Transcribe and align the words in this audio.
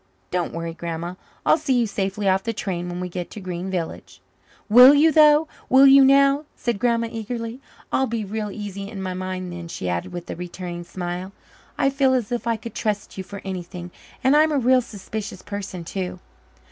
"Don't 0.31 0.51
worry, 0.51 0.73
Grandma. 0.73 1.13
I'll 1.45 1.59
see 1.59 1.75
you 1.79 1.85
safely 1.85 2.27
off 2.27 2.41
the 2.41 2.53
train 2.53 2.89
when 2.89 2.99
we 2.99 3.07
get 3.07 3.29
to 3.29 3.39
Green 3.39 3.69
Village." 3.69 4.19
"Will 4.67 4.95
you, 4.95 5.11
though? 5.11 5.47
Will 5.69 5.85
you, 5.85 6.03
now?" 6.03 6.45
said 6.55 6.79
Grandma 6.79 7.07
eagerly. 7.11 7.61
"I'll 7.91 8.07
be 8.07 8.25
real 8.25 8.49
easy 8.49 8.89
in 8.89 8.99
my 8.99 9.13
mind, 9.13 9.53
then," 9.53 9.67
she 9.67 9.87
added 9.87 10.11
with 10.11 10.27
a 10.31 10.35
returning 10.35 10.85
smile. 10.85 11.33
"I 11.77 11.91
feel 11.91 12.15
as 12.15 12.31
if 12.31 12.47
I 12.47 12.55
could 12.57 12.73
trust 12.73 13.15
you 13.19 13.23
for 13.23 13.43
anything 13.45 13.91
and 14.23 14.35
I'm 14.35 14.51
a 14.51 14.57
real 14.57 14.81
suspicious 14.81 15.43
person 15.43 15.83
too." 15.83 16.17